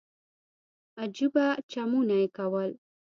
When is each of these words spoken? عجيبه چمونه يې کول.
عجيبه 1.01 1.45
چمونه 1.71 2.15
يې 2.21 2.27
کول. 2.37 2.71